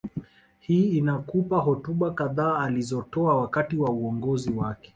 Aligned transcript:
Hii 0.59 0.97
inakupa 0.97 1.57
hotuba 1.59 2.11
kadhaa 2.11 2.59
alizotoa 2.59 3.35
wakati 3.41 3.77
wa 3.77 3.89
uongozi 3.91 4.51
wake 4.51 4.89